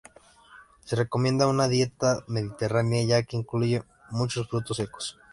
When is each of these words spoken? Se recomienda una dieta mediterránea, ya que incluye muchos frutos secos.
Se 0.83 0.95
recomienda 0.95 1.45
una 1.45 1.67
dieta 1.67 2.23
mediterránea, 2.25 3.03
ya 3.05 3.21
que 3.21 3.37
incluye 3.37 3.83
muchos 4.09 4.47
frutos 4.49 4.77
secos. 4.77 5.19